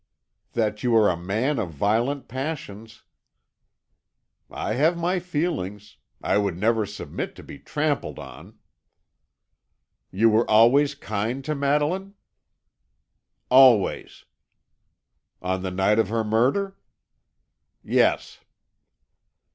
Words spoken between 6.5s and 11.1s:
never submit to be trampled on." "You were always